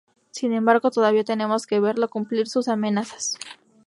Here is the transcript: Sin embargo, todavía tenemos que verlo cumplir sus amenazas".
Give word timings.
Sin 0.31 0.51
embargo, 0.53 0.89
todavía 0.89 1.23
tenemos 1.23 1.67
que 1.67 1.79
verlo 1.79 2.09
cumplir 2.09 2.47
sus 2.47 2.67
amenazas". 2.67 3.37